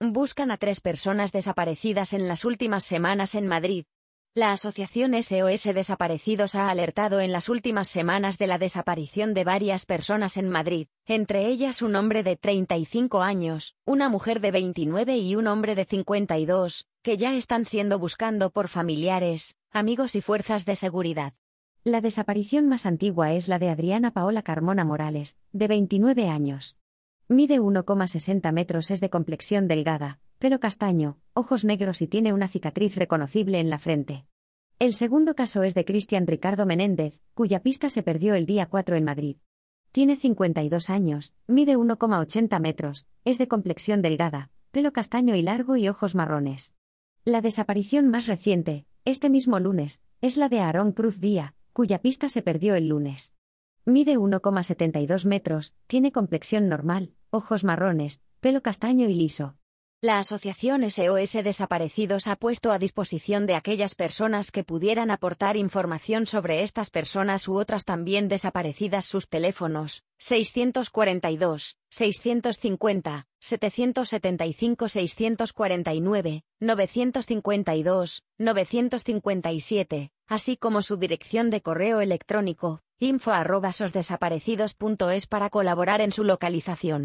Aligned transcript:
Buscan 0.00 0.50
a 0.50 0.58
tres 0.58 0.82
personas 0.82 1.32
desaparecidas 1.32 2.12
en 2.12 2.28
las 2.28 2.44
últimas 2.44 2.84
semanas 2.84 3.34
en 3.34 3.46
Madrid. 3.46 3.86
La 4.34 4.52
Asociación 4.52 5.14
SOS 5.14 5.74
Desaparecidos 5.74 6.54
ha 6.54 6.68
alertado 6.68 7.20
en 7.20 7.32
las 7.32 7.48
últimas 7.48 7.88
semanas 7.88 8.36
de 8.36 8.46
la 8.46 8.58
desaparición 8.58 9.32
de 9.32 9.44
varias 9.44 9.86
personas 9.86 10.36
en 10.36 10.50
Madrid, 10.50 10.88
entre 11.06 11.46
ellas 11.46 11.80
un 11.80 11.96
hombre 11.96 12.22
de 12.22 12.36
35 12.36 13.22
años, 13.22 13.74
una 13.86 14.10
mujer 14.10 14.40
de 14.40 14.50
29 14.50 15.16
y 15.16 15.34
un 15.34 15.46
hombre 15.46 15.74
de 15.74 15.86
52, 15.86 16.86
que 17.00 17.16
ya 17.16 17.34
están 17.34 17.64
siendo 17.64 17.98
buscando 17.98 18.50
por 18.50 18.68
familiares, 18.68 19.56
amigos 19.70 20.14
y 20.14 20.20
fuerzas 20.20 20.66
de 20.66 20.76
seguridad. 20.76 21.32
La 21.84 22.02
desaparición 22.02 22.68
más 22.68 22.84
antigua 22.84 23.32
es 23.32 23.48
la 23.48 23.58
de 23.58 23.70
Adriana 23.70 24.10
Paola 24.10 24.42
Carmona 24.42 24.84
Morales, 24.84 25.38
de 25.52 25.68
29 25.68 26.28
años. 26.28 26.76
Mide 27.28 27.60
1,60 27.60 28.52
metros, 28.52 28.92
es 28.92 29.00
de 29.00 29.10
complexión 29.10 29.66
delgada, 29.66 30.20
pelo 30.38 30.60
castaño, 30.60 31.18
ojos 31.34 31.64
negros 31.64 32.00
y 32.00 32.06
tiene 32.06 32.32
una 32.32 32.46
cicatriz 32.46 32.94
reconocible 32.94 33.58
en 33.58 33.68
la 33.68 33.80
frente. 33.80 34.26
El 34.78 34.94
segundo 34.94 35.34
caso 35.34 35.64
es 35.64 35.74
de 35.74 35.84
Cristian 35.84 36.28
Ricardo 36.28 36.66
Menéndez, 36.66 37.20
cuya 37.34 37.64
pista 37.64 37.90
se 37.90 38.04
perdió 38.04 38.34
el 38.34 38.46
día 38.46 38.66
4 38.66 38.94
en 38.94 39.02
Madrid. 39.02 39.36
Tiene 39.90 40.14
52 40.14 40.88
años, 40.88 41.34
mide 41.48 41.76
1,80 41.76 42.60
metros, 42.60 43.08
es 43.24 43.38
de 43.38 43.48
complexión 43.48 44.02
delgada, 44.02 44.52
pelo 44.70 44.92
castaño 44.92 45.34
y 45.34 45.42
largo 45.42 45.76
y 45.76 45.88
ojos 45.88 46.14
marrones. 46.14 46.74
La 47.24 47.40
desaparición 47.40 48.06
más 48.06 48.28
reciente, 48.28 48.86
este 49.04 49.30
mismo 49.30 49.58
lunes, 49.58 50.00
es 50.20 50.36
la 50.36 50.48
de 50.48 50.60
Aarón 50.60 50.92
Cruz 50.92 51.18
Díaz, 51.18 51.54
cuya 51.72 52.00
pista 52.00 52.28
se 52.28 52.42
perdió 52.42 52.76
el 52.76 52.86
lunes. 52.86 53.34
Mide 53.88 54.16
1,72 54.16 55.26
metros, 55.26 55.74
tiene 55.86 56.10
complexión 56.10 56.68
normal, 56.68 57.15
ojos 57.30 57.64
marrones, 57.64 58.20
pelo 58.40 58.62
castaño 58.62 59.08
y 59.08 59.14
liso. 59.14 59.56
La 60.02 60.18
Asociación 60.18 60.88
SOS 60.90 61.42
Desaparecidos 61.42 62.26
ha 62.26 62.36
puesto 62.36 62.70
a 62.70 62.78
disposición 62.78 63.46
de 63.46 63.54
aquellas 63.54 63.94
personas 63.94 64.50
que 64.50 64.62
pudieran 64.62 65.10
aportar 65.10 65.56
información 65.56 66.26
sobre 66.26 66.62
estas 66.62 66.90
personas 66.90 67.48
u 67.48 67.56
otras 67.58 67.86
también 67.86 68.28
desaparecidas 68.28 69.06
sus 69.06 69.30
teléfonos 69.30 70.04
642, 70.18 71.78
650, 71.88 73.26
775 73.40 74.88
649, 74.88 76.44
952, 76.60 78.22
957, 78.38 80.12
así 80.26 80.56
como 80.58 80.82
su 80.82 80.98
dirección 80.98 81.48
de 81.48 81.62
correo 81.62 82.02
electrónico 82.02 82.82
info 82.98 83.32
arroba 83.32 83.72
sosdesaparecidos.es 83.72 85.26
para 85.26 85.50
colaborar 85.50 86.00
en 86.00 86.12
su 86.12 86.24
localización. 86.24 87.04